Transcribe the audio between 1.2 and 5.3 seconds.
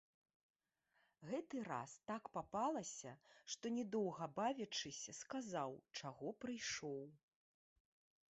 Гэты раз так папалася, што не доўга бавячыся